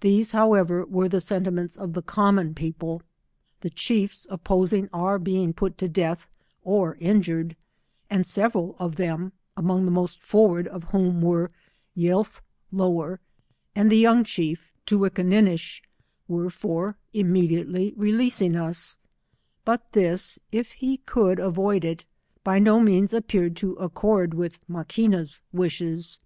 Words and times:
These, 0.00 0.32
however, 0.32 0.84
were 0.84 1.08
the 1.08 1.22
senti 1.22 1.50
ments 1.50 1.74
of 1.74 1.94
the 1.94 2.02
common 2.02 2.52
people, 2.52 3.00
the 3.62 3.70
chiefs 3.70 4.26
opposing 4.28 4.88
cor 4.88 5.18
being 5.18 5.54
put 5.54 5.78
to 5.78 5.88
death, 5.88 6.28
or 6.62 6.96
injured, 6.96 7.56
and 8.10 8.26
several 8.26 8.76
of 8.78 8.96
them, 8.96 9.32
among 9.56 9.86
the 9.86 9.90
most 9.90 10.20
forward 10.22 10.68
of 10.68 10.84
whom 10.92 11.22
were 11.22 11.50
Yaelthlower 11.96 13.20
and 13.74 13.90
the 13.90 13.96
young 13.96 14.22
chief, 14.22 14.70
Toowinnakin 14.84 15.44
nish, 15.44 15.82
were 16.28 16.50
for 16.50 16.98
immediately 17.14 17.94
releasing 17.96 18.54
us; 18.54 18.98
but 19.64 19.92
this, 19.92 20.38
if 20.52 20.72
he 20.72 20.98
could 20.98 21.38
avoid 21.38 21.86
it, 21.86 22.04
by 22.44 22.58
no 22.58 22.80
means 22.80 23.14
appeared 23.14 23.56
to 23.56 23.78
ac 23.80 23.92
cord 23.94 24.34
with 24.34 24.60
Maquina's 24.68 25.40
wishes. 25.54 26.20